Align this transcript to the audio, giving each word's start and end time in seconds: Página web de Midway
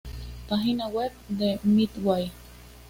Página 0.49 0.87
web 0.87 1.11
de 1.29 1.59
Midway 1.61 2.31